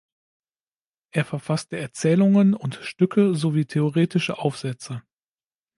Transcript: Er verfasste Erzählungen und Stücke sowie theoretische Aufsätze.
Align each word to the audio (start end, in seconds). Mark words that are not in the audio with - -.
Er 1.11 1.25
verfasste 1.25 1.77
Erzählungen 1.77 2.55
und 2.55 2.73
Stücke 2.81 3.35
sowie 3.35 3.65
theoretische 3.67 4.39
Aufsätze. 4.39 5.03